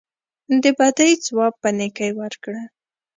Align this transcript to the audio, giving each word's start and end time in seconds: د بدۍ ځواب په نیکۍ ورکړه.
د 0.61 0.63
بدۍ 0.77 1.11
ځواب 1.25 1.53
په 1.61 1.69
نیکۍ 1.77 2.11
ورکړه. 2.21 2.61